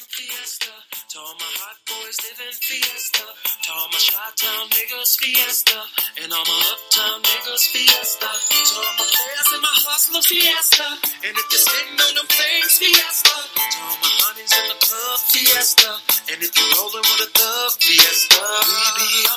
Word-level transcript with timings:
fiesta. 0.00 0.74
To 1.10 1.18
all 1.18 1.34
my 1.38 1.52
hot 1.62 1.78
boys 1.86 2.18
living 2.26 2.54
fiesta. 2.58 3.22
To 3.22 3.70
all 3.70 3.88
my 3.92 4.00
Chi-Town 4.02 4.66
niggas 4.74 5.14
fiesta. 5.18 5.78
And 6.18 6.32
all 6.32 6.42
my 6.42 6.58
uptown 6.74 7.22
niggas 7.22 7.70
fiesta. 7.70 8.26
To 8.26 8.74
all 8.74 8.94
my 8.98 9.06
players 9.06 9.48
and 9.54 9.62
my 9.62 9.76
hustlers 9.86 10.26
fiesta. 10.26 10.86
And 11.22 11.34
if 11.38 11.46
you're 11.46 11.62
sitting 11.62 11.94
on 11.94 12.12
them 12.18 12.26
things 12.26 12.74
fiesta. 12.82 13.38
To 13.38 13.62
all 13.86 13.96
my 14.02 14.10
honeys 14.26 14.50
in 14.50 14.64
the 14.66 14.78
club 14.82 15.18
fiesta. 15.30 15.90
And 16.32 16.42
if 16.42 16.50
you're 16.50 16.74
rolling 16.74 17.06
with 17.14 17.28
a 17.28 17.30
thug 17.30 17.70
fiesta. 17.78 18.42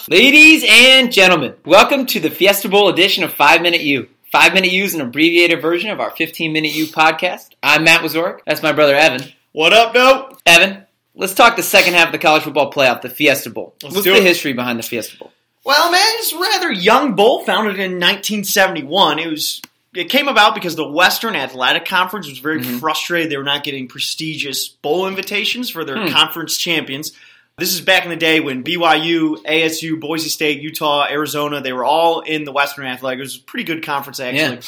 Ladies 0.09 0.65
and 0.65 1.11
gentlemen, 1.11 1.53
welcome 1.65 2.05
to 2.07 2.19
the 2.19 2.31
Fiesta 2.31 2.69
Bowl 2.69 2.89
edition 2.89 3.23
of 3.23 3.33
5 3.33 3.61
Minute 3.61 3.81
You. 3.81 4.09
5 4.31 4.53
Minute 4.53 4.71
You 4.71 4.83
is 4.83 4.95
an 4.95 5.01
abbreviated 5.01 5.61
version 5.61 5.91
of 5.91 5.99
our 5.99 6.11
15 6.11 6.51
Minute 6.51 6.73
You 6.73 6.87
podcast. 6.87 7.53
I'm 7.61 7.83
Matt 7.83 8.01
Wazorek. 8.01 8.39
That's 8.45 8.63
my 8.63 8.71
brother 8.71 8.95
Evan. 8.95 9.36
What 9.57 9.73
up, 9.73 9.91
dope? 9.91 10.39
Evan, 10.45 10.85
let's 11.15 11.33
talk 11.33 11.55
the 11.55 11.63
second 11.63 11.95
half 11.95 12.09
of 12.09 12.11
the 12.11 12.19
college 12.19 12.43
football 12.43 12.71
playoff, 12.71 13.01
the 13.01 13.09
Fiesta 13.09 13.49
Bowl. 13.49 13.73
Let's 13.81 13.95
What's 13.95 14.05
do 14.05 14.13
the 14.13 14.19
it. 14.19 14.23
history 14.23 14.53
behind 14.53 14.77
the 14.77 14.83
Fiesta 14.83 15.17
Bowl? 15.17 15.31
Well, 15.63 15.91
man, 15.91 15.99
it's 16.19 16.31
a 16.31 16.37
rather 16.37 16.71
young 16.71 17.15
bowl, 17.15 17.43
founded 17.43 17.79
in 17.79 17.93
1971. 17.93 19.17
It 19.17 19.25
was 19.25 19.59
it 19.95 20.09
came 20.11 20.27
about 20.27 20.53
because 20.53 20.75
the 20.75 20.87
Western 20.87 21.35
Athletic 21.35 21.85
Conference 21.85 22.29
was 22.29 22.37
very 22.37 22.59
Mhm. 22.61 22.79
frustrated 22.79 23.31
they 23.31 23.37
were 23.37 23.43
not 23.43 23.63
getting 23.63 23.87
prestigious 23.87 24.67
bowl 24.67 25.07
invitations 25.07 25.71
for 25.71 25.83
their 25.83 26.01
Hmm. 26.05 26.13
conference 26.13 26.55
champions. 26.55 27.13
This 27.57 27.73
is 27.73 27.81
back 27.81 28.03
in 28.03 28.11
the 28.11 28.15
day 28.15 28.39
when 28.39 28.61
BYU, 28.61 29.37
ASU, 29.43 29.95
Boise 29.99 30.29
State, 30.29 30.61
Utah, 30.61 31.07
Arizona, 31.09 31.61
they 31.61 31.73
were 31.73 31.83
all 31.83 32.19
in 32.19 32.43
the 32.43 32.51
Western 32.51 32.85
Athletic. 32.85 33.17
It 33.17 33.23
was 33.23 33.37
a 33.37 33.39
pretty 33.39 33.63
good 33.63 33.83
conference 33.83 34.19
actually. 34.19 34.59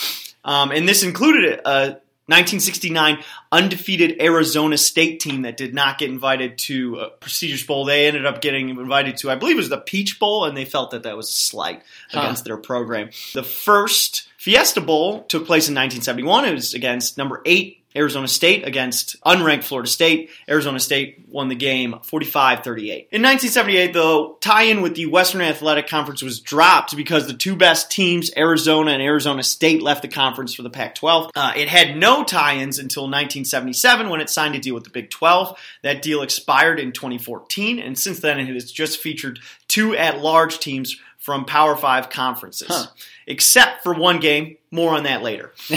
Um, 0.43 0.71
and 0.71 0.89
this 0.89 1.03
included 1.03 1.61
a 1.63 1.97
1969 2.29 3.23
undefeated 3.51 4.21
Arizona 4.21 4.77
State 4.77 5.19
team 5.19 5.41
that 5.41 5.57
did 5.57 5.73
not 5.73 5.97
get 5.97 6.09
invited 6.09 6.57
to 6.59 6.99
uh, 6.99 7.03
a 7.05 7.09
prestigious 7.09 7.63
bowl. 7.63 7.85
They 7.85 8.07
ended 8.07 8.25
up 8.25 8.41
getting 8.41 8.69
invited 8.69 9.17
to, 9.17 9.31
I 9.31 9.35
believe 9.35 9.55
it 9.55 9.59
was 9.59 9.69
the 9.69 9.77
Peach 9.79 10.19
Bowl, 10.19 10.45
and 10.45 10.55
they 10.55 10.65
felt 10.65 10.91
that 10.91 11.03
that 11.03 11.17
was 11.17 11.29
a 11.29 11.33
slight 11.33 11.81
Huh. 12.11 12.19
against 12.21 12.45
their 12.45 12.57
program. 12.57 13.09
The 13.33 13.43
first 13.43 14.27
Fiesta 14.37 14.81
Bowl 14.81 15.23
took 15.23 15.45
place 15.45 15.67
in 15.67 15.75
1971. 15.75 16.45
It 16.45 16.53
was 16.53 16.73
against 16.73 17.17
number 17.17 17.41
eight 17.45 17.78
Arizona 17.95 18.27
State 18.27 18.67
against 18.67 19.19
unranked 19.23 19.63
Florida 19.63 19.89
State. 19.89 20.29
Arizona 20.47 20.79
State 20.79 21.25
won 21.27 21.47
the 21.47 21.55
game 21.55 21.93
45-38. 21.93 23.07
In 23.11 23.23
1978, 23.23 23.93
though, 23.93 24.37
tie-in 24.41 24.81
with 24.81 24.95
the 24.95 25.07
Western 25.07 25.41
Athletic 25.41 25.87
Conference 25.87 26.21
was 26.21 26.39
dropped 26.39 26.95
because 26.95 27.25
the 27.25 27.33
two 27.33 27.55
best 27.55 27.89
teams, 27.89 28.31
Arizona 28.37 28.91
and 28.91 29.01
Arizona 29.01 29.41
State, 29.41 29.81
left 29.81 30.03
the 30.03 30.07
conference 30.07 30.53
for 30.53 30.61
the 30.61 30.69
Pac-12. 30.69 31.31
Uh, 31.35 31.53
it 31.55 31.67
had 31.67 31.97
no 31.97 32.23
tie-ins 32.23 32.77
until 32.77 33.03
1977 33.03 34.09
when 34.09 34.21
it 34.21 34.29
signed 34.29 34.55
a 34.55 34.59
deal 34.59 34.75
with 34.75 34.83
the 34.83 34.89
Big 34.91 35.09
12. 35.09 35.59
That 35.81 36.01
deal 36.01 36.21
expired 36.21 36.79
in 36.79 36.91
2014, 36.91 37.79
and 37.79 37.97
since 37.97 38.19
then 38.19 38.39
it 38.39 38.47
has 38.47 38.71
just 38.71 38.99
featured 38.99 39.39
two 39.67 39.95
at-large 39.95 40.59
teams 40.59 40.99
from 41.19 41.45
Power 41.45 41.75
Five 41.75 42.09
conferences, 42.09 42.67
Huh. 42.69 42.85
except 43.27 43.83
for 43.83 43.93
one 43.93 44.19
game. 44.19 44.57
More 44.71 44.95
on 44.95 45.03
that 45.03 45.21
later. 45.23 45.51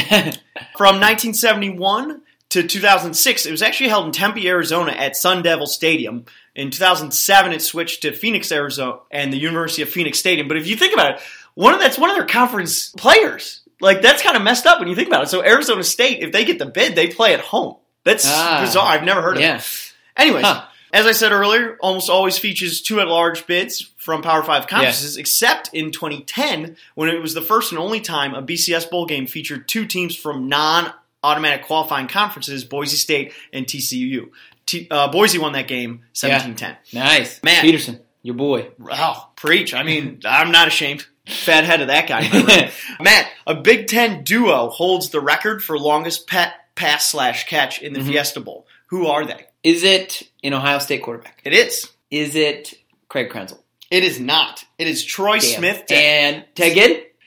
From 0.77 1.01
1971 1.01 2.21
to 2.51 2.63
2006, 2.63 3.47
it 3.47 3.51
was 3.51 3.63
actually 3.63 3.89
held 3.89 4.07
in 4.07 4.13
Tempe, 4.13 4.47
Arizona 4.49 4.93
at 4.93 5.17
Sun 5.17 5.43
Devil 5.43 5.67
Stadium. 5.67 6.27
In 6.55 6.71
2007, 6.71 7.53
it 7.53 7.63
switched 7.63 8.03
to 8.03 8.13
Phoenix, 8.13 8.53
Arizona 8.53 8.99
and 9.11 9.33
the 9.33 9.39
University 9.39 9.81
of 9.83 9.89
Phoenix 9.89 10.19
Stadium. 10.19 10.49
But 10.49 10.59
if 10.59 10.67
you 10.67 10.77
think 10.77 10.93
about 10.93 11.13
it, 11.15 11.21
one 11.55 11.73
of 11.75 11.81
that's 11.81 11.99
one 11.99 12.11
of 12.11 12.17
their 12.17 12.27
conference 12.27 12.91
players. 12.91 13.61
Like 13.81 14.03
that's 14.03 14.23
kind 14.23 14.37
of 14.37 14.43
messed 14.43 14.67
up 14.67 14.79
when 14.79 14.89
you 14.89 14.95
think 14.95 15.09
about 15.09 15.25
it. 15.25 15.29
So 15.29 15.43
Arizona 15.43 15.83
State, 15.83 16.23
if 16.23 16.31
they 16.33 16.45
get 16.45 16.59
the 16.59 16.67
bid, 16.67 16.95
they 16.95 17.09
play 17.09 17.33
at 17.35 17.41
home. 17.41 17.77
That's 18.05 18.25
Ah. 18.29 18.61
bizarre. 18.65 18.87
I've 18.87 19.05
never 19.05 19.23
heard 19.23 19.37
of 19.37 19.43
yeah. 19.43 19.57
it. 19.57 19.93
Anyways, 20.17 20.45
Huh. 20.45 20.65
As 20.93 21.07
I 21.07 21.13
said 21.13 21.33
earlier, 21.33 21.79
almost 21.81 22.11
always 22.11 22.37
features 22.39 22.83
two 22.83 23.01
at-large 23.01 23.47
bids 23.47 23.91
from 23.97 24.21
Power 24.21 24.43
Five 24.43 24.67
conferences, 24.67 25.17
except 25.17 25.71
in 25.73 25.91
2010 25.91 26.77
when 26.95 27.09
it 27.09 27.21
was 27.23 27.33
the 27.33 27.41
first 27.41 27.73
and 27.73 27.79
only 27.79 28.01
time 28.01 28.35
a 28.35 28.43
BCS 28.43 28.91
bowl 28.91 29.07
game 29.07 29.27
featured 29.27 29.67
two 29.69 29.87
teams 29.87 30.15
from 30.15 30.49
non-automatic 30.49 31.65
qualifying 31.65 32.09
conferences, 32.09 32.65
Boise 32.65 32.97
State 32.97 33.33
and 33.53 33.65
TCU. 33.67 34.29
T- 34.67 34.87
uh, 34.91 35.09
Boise 35.09 35.39
won 35.39 35.53
that 35.55 35.67
game 35.67 36.03
17-10. 36.15 36.77
Nice. 36.93 37.43
Matt. 37.43 37.63
Petersen, 37.63 38.01
your 38.23 38.35
boy. 38.35 38.69
Oh, 38.91 39.31
preach! 39.37 39.73
I 39.75 39.83
mean, 39.85 40.21
I'm 40.27 40.53
not 40.53 40.69
ashamed. 40.69 41.07
Fat 41.27 41.65
head 41.65 41.81
of 41.81 41.87
that 41.87 42.07
guy. 42.09 42.71
Matt, 43.01 43.29
a 43.47 43.55
Big 43.55 43.87
Ten 43.87 44.25
duo 44.25 44.69
holds 44.69 45.11
the 45.11 45.21
record 45.21 45.63
for 45.65 45.79
longest 45.79 46.27
pet 46.27 46.53
pass 46.75 47.09
slash 47.09 47.47
catch 47.49 47.81
in 47.81 47.93
the 47.93 48.01
Mhm. 48.01 48.07
Fiesta 48.09 48.41
Bowl. 48.41 48.67
Who 48.87 49.07
are 49.07 49.25
they? 49.25 49.47
Is 49.63 49.83
it 49.85 50.23
an 50.43 50.55
Ohio 50.55 50.79
State 50.79 51.03
quarterback? 51.03 51.41
It 51.45 51.53
is. 51.53 51.89
Is 52.11 52.35
it 52.35 52.75
Craig 53.09 53.31
Krenzel? 53.31 53.59
It 53.91 54.05
is 54.05 54.19
not. 54.19 54.65
It 54.79 54.87
is 54.87 55.05
Troy 55.05 55.39
Damn. 55.39 55.59
Smith 55.59 55.87
to 55.87 55.95
And? 55.95 56.45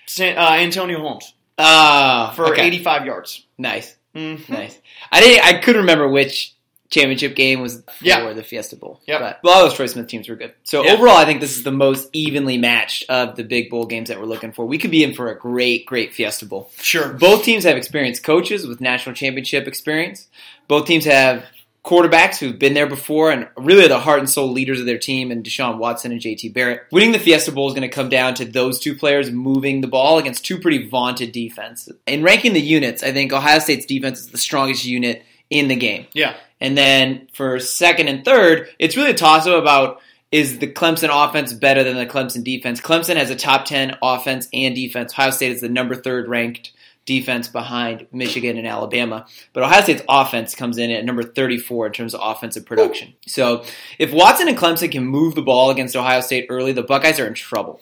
San- 0.07 0.37
uh, 0.37 0.49
Antonio 0.51 0.99
Holmes 0.99 1.33
Ah, 1.57 2.33
for 2.35 2.47
okay. 2.53 2.65
85 2.67 3.05
yards. 3.05 3.43
Nice. 3.57 3.95
Mhm. 4.15 4.47
Nice. 4.49 4.77
I 5.11 5.21
didn't. 5.21 5.45
I 5.45 5.53
couldn't 5.59 5.81
remember 5.81 6.07
which 6.07 6.53
championship 6.89 7.35
game 7.35 7.61
was 7.61 7.75
for 7.97 8.05
Yeah. 8.05 8.31
the 8.33 8.43
Fiesta 8.43 8.75
Bowl. 8.75 9.01
Yeah, 9.07 9.19
But 9.19 9.39
a 9.43 9.47
lot 9.47 9.63
of 9.63 9.69
those 9.69 9.75
Troy 9.75 9.85
Smith 9.87 10.07
teams 10.07 10.29
were 10.29 10.35
good. 10.35 10.53
So 10.63 10.83
Yeah. 10.85 10.93
overall, 10.93 11.17
I 11.17 11.25
think 11.25 11.41
this 11.41 11.57
is 11.57 11.63
the 11.63 11.71
most 11.71 12.09
evenly 12.13 12.57
matched 12.57 13.05
of 13.09 13.35
the 13.35 13.43
big 13.43 13.69
bowl 13.69 13.85
games 13.85 14.09
that 14.09 14.19
we're 14.19 14.25
looking 14.27 14.51
for. 14.51 14.65
We 14.65 14.77
could 14.77 14.91
be 14.91 15.03
in 15.03 15.13
for 15.13 15.29
a 15.31 15.37
great, 15.37 15.85
great 15.85 16.13
Fiesta 16.13 16.45
Bowl. 16.45 16.71
Sure. 16.81 17.09
Both 17.09 17.43
teams 17.43 17.63
have 17.63 17.75
experienced 17.77 18.23
coaches 18.23 18.67
with 18.67 18.79
national 18.81 19.15
championship 19.15 19.67
experience. 19.67 20.27
Both 20.67 20.85
teams 20.87 21.05
have 21.05 21.43
quarterbacks 21.85 22.39
who've 22.39 22.57
been 22.57 22.73
there 22.73 22.87
before 22.87 23.31
and 23.31 23.47
really 23.55 23.85
are 23.85 23.89
the 23.89 23.99
heart 23.99 24.19
and 24.19 24.29
soul 24.29 24.51
leaders 24.51 24.79
of 24.79 24.87
their 24.87 24.97
team 24.97 25.29
and 25.29 25.43
Deshaun 25.43 25.77
Watson 25.77 26.11
and 26.11 26.19
JT 26.19 26.51
Barrett. 26.51 26.83
Winning 26.91 27.11
the 27.11 27.19
Fiesta 27.19 27.51
Bowl 27.51 27.67
is 27.67 27.75
going 27.75 27.87
to 27.87 27.95
come 27.95 28.09
down 28.09 28.33
to 28.35 28.45
those 28.45 28.79
two 28.79 28.95
players 28.95 29.29
moving 29.29 29.81
the 29.81 29.87
ball 29.87 30.17
against 30.17 30.43
two 30.43 30.59
pretty 30.59 30.89
vaunted 30.89 31.31
defenses. 31.31 31.95
In 32.07 32.23
ranking 32.23 32.53
the 32.53 32.61
units, 32.61 33.03
I 33.03 33.11
think 33.13 33.31
Ohio 33.31 33.59
State's 33.59 33.85
defense 33.85 34.19
is 34.19 34.29
the 34.29 34.37
strongest 34.39 34.83
unit 34.83 35.23
in 35.51 35.67
the 35.67 35.75
game. 35.75 36.07
Yeah. 36.13 36.35
And 36.59 36.75
then 36.75 37.27
for 37.33 37.59
second 37.59 38.07
and 38.07 38.25
third, 38.25 38.67
it's 38.79 38.97
really 38.97 39.11
a 39.11 39.15
toss 39.15 39.45
up 39.45 39.61
about 39.61 40.01
is 40.31 40.57
the 40.57 40.67
Clemson 40.67 41.09
offense 41.11 41.53
better 41.53 41.83
than 41.83 41.95
the 41.95 42.05
Clemson 42.05 42.43
defense? 42.43 42.81
Clemson 42.81 43.15
has 43.15 43.29
a 43.29 43.35
top 43.35 43.65
10 43.65 43.97
offense 44.01 44.49
and 44.51 44.75
defense. 44.75 45.13
Ohio 45.13 45.29
State 45.29 45.51
is 45.51 45.61
the 45.61 45.69
number 45.69 45.95
third 45.95 46.27
ranked 46.27 46.71
defense 47.05 47.47
behind 47.47 48.07
Michigan 48.11 48.57
and 48.57 48.67
Alabama. 48.67 49.25
But 49.53 49.63
Ohio 49.63 49.81
State's 49.83 50.03
offense 50.09 50.55
comes 50.55 50.77
in 50.77 50.91
at 50.91 51.05
number 51.05 51.23
34 51.23 51.87
in 51.87 51.91
terms 51.93 52.13
of 52.13 52.21
offensive 52.23 52.65
production. 52.65 53.13
So 53.27 53.63
if 53.99 54.11
Watson 54.11 54.47
and 54.47 54.57
Clemson 54.57 54.91
can 54.91 55.05
move 55.05 55.35
the 55.35 55.41
ball 55.41 55.69
against 55.69 55.95
Ohio 55.95 56.21
State 56.21 56.47
early, 56.49 56.71
the 56.71 56.83
Buckeyes 56.83 57.19
are 57.19 57.27
in 57.27 57.33
trouble. 57.33 57.81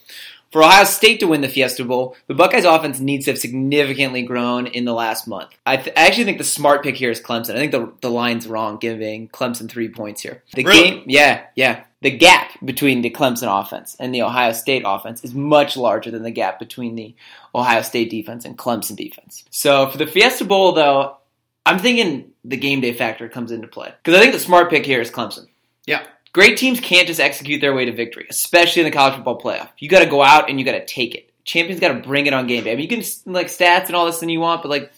For 0.52 0.62
Ohio 0.62 0.84
State 0.84 1.20
to 1.22 1.26
win 1.28 1.42
the 1.42 1.50
Fiesta 1.50 1.84
Bowl, 1.84 2.16
the 2.28 2.36
Buckeyes 2.36 2.64
offense 2.64 3.00
needs 3.00 3.26
to 3.26 3.32
have 3.32 3.40
significantly 3.40 4.22
grown 4.22 4.68
in 4.68 4.86
the 4.86 4.94
last 4.94 5.28
month. 5.28 5.50
I, 5.66 5.78
th- 5.78 5.96
I 5.98 6.06
actually 6.06 6.26
think 6.26 6.38
the 6.38 6.44
smart 6.44 6.84
pick 6.84 6.96
here 6.96 7.10
is 7.10 7.20
Clemson. 7.20 7.56
I 7.56 7.58
think 7.58 7.72
the, 7.72 7.92
the 8.02 8.12
line's 8.12 8.46
wrong 8.48 8.78
giving 8.78 9.30
Clemson 9.30 9.68
three 9.68 9.90
points 9.90 10.22
here. 10.22 10.44
The 10.54 10.64
Really? 10.64 10.90
game, 10.92 11.04
yeah, 11.08 11.46
yeah. 11.56 11.86
The 12.04 12.12
gap 12.12 12.52
between 12.64 13.02
the 13.02 13.10
Clemson 13.10 13.62
offense 13.62 13.96
and 14.00 14.14
the 14.14 14.24
Ohio 14.24 14.52
State 14.52 14.84
offense 14.86 15.24
is 15.24 15.34
much 15.34 15.78
larger 15.78 16.12
than 16.12 16.22
the 16.22 16.32
gap 16.32 16.60
between 16.60 16.96
the 16.96 17.16
Ohio 17.56 17.82
State 17.82 18.10
defense 18.10 18.44
and 18.46 18.58
Clemson 18.58 18.96
defense. 18.96 19.46
So 19.50 19.90
for 19.90 19.98
the 19.98 20.06
Fiesta 20.06 20.44
Bowl, 20.44 20.74
though, 20.74 21.18
I'm 21.66 21.80
thinking 21.80 22.32
the 22.44 22.58
game 22.58 22.82
day 22.82 22.92
factor 22.94 23.30
comes 23.30 23.52
into 23.52 23.68
play. 23.68 23.94
Because 24.04 24.20
I 24.20 24.22
think 24.22 24.34
the 24.34 24.40
smart 24.40 24.70
pick 24.70 24.86
here 24.86 25.00
is 25.00 25.10
Clemson. 25.10 25.48
Yeah. 25.86 26.06
Great 26.34 26.58
teams 26.58 26.80
can't 26.80 27.08
just 27.08 27.22
execute 27.22 27.62
their 27.62 27.74
way 27.74 27.86
to 27.86 27.94
victory, 27.94 28.28
especially 28.30 28.82
in 28.82 28.86
the 28.86 28.92
college 28.92 29.16
football 29.16 29.40
playoff. 29.40 29.70
You 29.78 29.88
got 29.88 30.04
to 30.04 30.10
go 30.10 30.22
out 30.22 30.50
and 30.50 30.60
you 30.60 30.66
got 30.66 30.74
to 30.74 30.86
take 30.86 31.16
it. 31.16 31.32
Champions 31.46 31.80
got 31.80 31.90
to 31.90 32.06
bring 32.06 32.28
it 32.28 32.34
on 32.34 32.48
game 32.48 32.66
day. 32.66 32.74
I 32.74 32.76
mean, 32.76 32.90
you 32.90 32.98
can 32.98 33.32
like 33.32 33.48
stats 33.48 33.88
and 33.88 33.96
all 33.96 34.06
this 34.06 34.20
thing 34.20 34.30
you 34.30 34.40
want, 34.40 34.62
but 34.62 34.70
like 34.70 34.92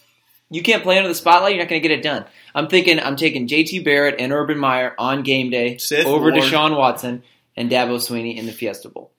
you 0.50 0.62
can't 0.62 0.82
play 0.82 0.96
under 0.96 1.08
the 1.08 1.14
spotlight. 1.14 1.54
You're 1.54 1.64
not 1.64 1.68
going 1.68 1.82
to 1.82 1.88
get 1.88 1.98
it 1.98 2.02
done. 2.02 2.24
I'm 2.54 2.68
thinking 2.68 3.00
I'm 3.00 3.16
taking 3.16 3.48
JT 3.48 3.84
Barrett 3.84 4.16
and 4.18 4.32
Urban 4.32 4.58
Meyer 4.58 4.94
on 4.98 5.22
game 5.22 5.50
day 5.50 5.76
Sith 5.78 6.06
over 6.06 6.30
Lord. 6.30 6.42
Deshaun 6.42 6.76
Watson 6.76 7.22
and 7.56 7.70
Dabo 7.70 7.96
Swinney 7.96 8.36
in 8.36 8.46
the 8.46 8.52
Fiesta 8.52 8.88
Bowl. 8.88 9.10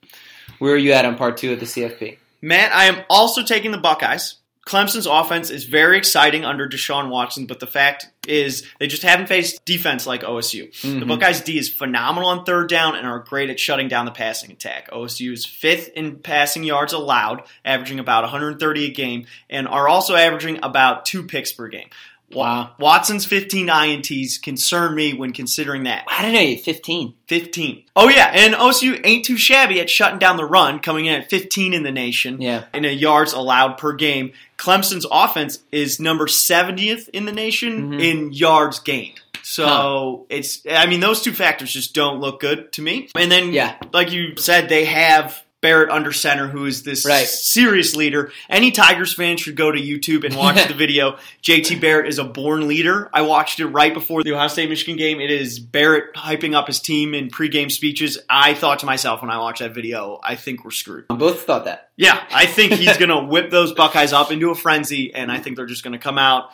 Where 0.58 0.74
are 0.74 0.78
you 0.78 0.92
at 0.92 1.04
on 1.04 1.16
part 1.16 1.36
two 1.36 1.52
of 1.52 1.60
the 1.60 1.66
CFP? 1.66 2.18
Matt, 2.40 2.72
I 2.72 2.84
am 2.84 3.04
also 3.10 3.42
taking 3.42 3.72
the 3.72 3.78
Buckeyes. 3.78 4.36
Clemson's 4.68 5.06
offense 5.06 5.48
is 5.48 5.64
very 5.64 5.96
exciting 5.96 6.44
under 6.44 6.68
Deshaun 6.68 7.08
Watson, 7.08 7.46
but 7.46 7.58
the 7.58 7.66
fact 7.66 8.06
is 8.26 8.66
they 8.78 8.86
just 8.86 9.02
haven't 9.02 9.26
faced 9.26 9.64
defense 9.64 10.06
like 10.06 10.22
OSU. 10.22 10.70
The 10.82 10.88
Mhm. 11.06 11.08
Buckeyes 11.08 11.40
D 11.40 11.56
is 11.56 11.70
phenomenal 11.70 12.28
on 12.28 12.44
third 12.44 12.68
down 12.68 12.94
and 12.94 13.06
are 13.06 13.20
great 13.20 13.48
at 13.48 13.58
shutting 13.58 13.88
down 13.88 14.04
the 14.04 14.10
passing 14.10 14.52
attack. 14.52 14.90
OSU 14.92 15.32
is 15.32 15.46
fifth 15.46 15.88
in 15.96 16.16
passing 16.16 16.64
yards 16.64 16.92
allowed, 16.92 17.44
averaging 17.64 17.98
about 17.98 18.24
130 18.24 18.84
a 18.84 18.90
game, 18.90 19.24
and 19.48 19.66
are 19.66 19.88
also 19.88 20.14
averaging 20.14 20.58
about 20.62 21.06
two 21.06 21.22
picks 21.22 21.50
per 21.50 21.68
game. 21.68 21.88
Wow. 22.30 22.72
Watson's 22.78 23.24
15 23.24 23.68
INTs 23.68 24.40
concern 24.42 24.94
me 24.94 25.14
when 25.14 25.32
considering 25.32 25.84
that. 25.84 26.04
I 26.08 26.22
don't 26.22 26.34
know. 26.34 26.40
you 26.40 26.58
15. 26.58 27.14
15. 27.26 27.84
Oh 27.96 28.08
yeah, 28.08 28.30
and 28.34 28.54
OSU 28.54 29.00
ain't 29.04 29.24
too 29.24 29.36
shabby 29.38 29.80
at 29.80 29.88
shutting 29.88 30.18
down 30.18 30.36
the 30.36 30.44
run, 30.44 30.78
coming 30.80 31.06
in 31.06 31.14
at 31.14 31.30
15 31.30 31.72
in 31.72 31.82
the 31.84 31.90
nation 31.92 32.40
Yeah. 32.40 32.64
in 32.74 32.84
a 32.84 32.88
yards 32.92 33.32
allowed 33.32 33.78
per 33.78 33.92
game. 33.94 34.32
Clemson's 34.58 35.06
offense 35.10 35.60
is 35.72 35.98
number 36.00 36.26
70th 36.26 37.08
in 37.14 37.24
the 37.24 37.32
nation 37.32 37.92
Mhm. 37.92 38.02
in 38.02 38.32
yards 38.32 38.78
gained. 38.80 39.20
So 39.42 40.26
it's, 40.28 40.60
I 40.70 40.84
mean, 40.86 41.00
those 41.00 41.22
two 41.22 41.32
factors 41.32 41.72
just 41.72 41.94
don't 41.94 42.20
look 42.20 42.40
good 42.40 42.70
to 42.74 42.82
me. 42.82 43.08
And 43.14 43.32
then, 43.32 43.52
Yeah. 43.52 43.76
like 43.94 44.12
you 44.12 44.34
said, 44.36 44.68
they 44.68 44.84
have 44.84 45.42
Barrett 45.60 45.90
under 45.90 46.12
center, 46.12 46.46
who 46.46 46.66
is 46.66 46.84
this 46.84 47.04
Right. 47.04 47.26
serious 47.26 47.96
leader. 47.96 48.30
Any 48.48 48.70
Tigers 48.70 49.12
fan 49.12 49.36
should 49.36 49.56
go 49.56 49.72
to 49.72 49.80
YouTube 49.80 50.24
and 50.24 50.36
watch 50.36 50.64
the 50.68 50.74
video. 50.74 51.18
JT 51.42 51.80
Barrett 51.80 52.06
is 52.08 52.18
a 52.20 52.24
born 52.24 52.68
leader. 52.68 53.10
I 53.12 53.22
watched 53.22 53.58
it 53.58 53.66
right 53.66 53.92
before 53.92 54.22
the 54.22 54.32
Ohio 54.34 54.46
State 54.48 54.68
Michigan 54.68 54.96
game. 54.96 55.20
It 55.20 55.30
is 55.32 55.58
Barrett 55.58 56.14
hyping 56.14 56.54
up 56.54 56.68
his 56.68 56.78
team 56.78 57.12
in 57.12 57.28
pregame 57.28 57.72
speeches. 57.72 58.18
I 58.30 58.54
thought 58.54 58.78
to 58.80 58.86
myself 58.86 59.20
when 59.20 59.30
I 59.30 59.38
watched 59.38 59.58
that 59.60 59.74
video, 59.74 60.20
I 60.22 60.36
think 60.36 60.64
we're 60.64 60.70
screwed. 60.70 61.08
Both 61.08 61.42
thought 61.42 61.64
that. 61.64 61.90
Yeah, 61.96 62.22
I 62.32 62.46
think 62.46 62.74
he's 62.74 62.96
going 62.98 63.08
to 63.10 63.24
whip 63.24 63.50
those 63.50 63.72
Buckeyes 63.72 64.12
up 64.12 64.30
into 64.30 64.50
a 64.50 64.54
frenzy, 64.54 65.12
and 65.12 65.32
I 65.32 65.38
think 65.40 65.56
they're 65.56 65.66
just 65.66 65.82
going 65.82 65.92
to 65.92 65.98
come 65.98 66.18
out. 66.18 66.50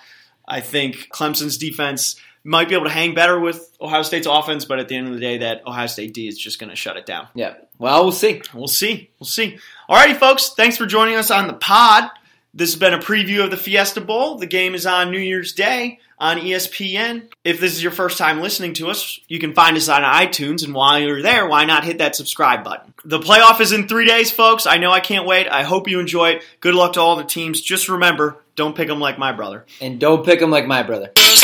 I 0.49 0.61
think 0.61 1.09
Clemson's 1.11 1.59
defense 1.59 2.17
might 2.44 2.69
be 2.69 2.75
able 2.75 2.85
to 2.85 2.91
hang 2.91 3.14
better 3.14 3.41
with 3.41 3.75
Ohio 3.81 4.02
State's 4.02 4.26
offense, 4.26 4.64
but 4.67 4.79
at 4.79 4.88
the 4.88 4.96
end 4.96 5.08
of 5.08 5.14
the 5.14 5.20
day, 5.20 5.38
that 5.38 5.67
Ohio 5.67 5.87
State 5.87 6.12
D 6.12 6.29
is 6.29 6.38
just 6.38 6.58
going 6.58 6.70
to 6.70 6.76
shut 6.76 6.96
it 6.96 7.06
down. 7.06 7.26
Yeah. 7.35 7.55
Well, 7.79 8.02
we'll 8.02 8.12
see. 8.12 8.43
We'll 8.52 8.69
see. 8.69 9.11
We'll 9.19 9.26
see. 9.26 9.58
Alrighty, 9.88 10.17
folks. 10.17 10.50
Thanks 10.50 10.76
for 10.76 10.87
joining 10.87 11.17
us 11.17 11.31
on 11.31 11.46
the 11.46 11.55
pod. 11.55 12.11
This 12.56 12.71
has 12.73 12.79
been 12.79 12.95
a 12.95 12.99
preview 12.99 13.43
of 13.43 13.51
the 13.51 13.56
Fiesta 13.56 14.01
Bowl. 14.01 14.39
The 14.39 14.47
game 14.47 14.77
is 14.77 14.87
on 14.87 15.11
New 15.11 15.19
Year's 15.19 15.53
Day 15.53 15.99
on 16.21 16.39
ESPN. 16.39 17.29
If 17.43 17.59
this 17.59 17.73
is 17.73 17.83
your 17.83 17.91
first 17.91 18.17
time 18.17 18.41
listening 18.41 18.75
to 18.75 18.91
us, 18.91 19.19
you 19.27 19.41
can 19.41 19.55
find 19.55 19.77
us 19.77 19.89
on 19.89 20.03
iTunes. 20.03 20.65
And 20.65 20.73
while 20.73 21.01
you're 21.01 21.21
there, 21.21 21.49
why 21.49 21.65
not 21.65 21.83
hit 21.83 21.99
that 21.99 22.15
subscribe 22.15 22.62
button? 22.62 22.95
The 23.05 23.19
playoff 23.19 23.61
is 23.61 23.73
in 23.73 23.89
three 23.89 24.06
days, 24.06 24.31
folks. 24.31 24.67
I 24.67 24.77
know 24.77 24.93
I 24.93 25.01
can't 25.01 25.27
wait. 25.27 25.49
I 25.49 25.65
hope 25.65 25.89
you 25.89 25.99
enjoy 25.99 26.31
it. 26.31 26.45
Good 26.61 26.77
luck 26.77 26.93
to 26.93 27.01
all 27.01 27.17
the 27.17 27.25
teams. 27.25 27.61
Just 27.61 27.89
remember, 27.89 28.37
don't 28.55 28.77
pick 28.77 28.87
them 28.87 29.01
like 29.01 29.19
my 29.19 29.33
brother. 29.33 29.67
And 29.81 29.99
don't 29.99 30.25
pick 30.25 30.39
them 30.39 30.51
like 30.53 30.69
my 30.69 30.85
brother. 30.85 31.11
Girls 31.17 31.43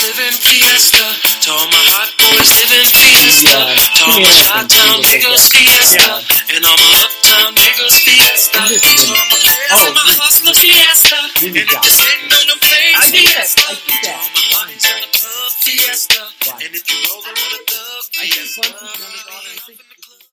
And 11.52 11.66
sitting 11.66 12.29